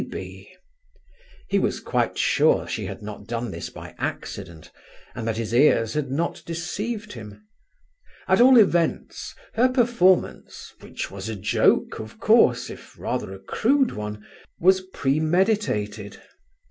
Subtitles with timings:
[0.01, 0.07] P.
[0.07, 0.55] B.
[1.47, 4.71] He was quite sure she had not done this by accident,
[5.13, 7.45] and that his ears had not deceived him.
[8.27, 14.81] At all events her performance—which was a joke, of course, if rather a crude one,—was
[14.91, 16.19] premeditated.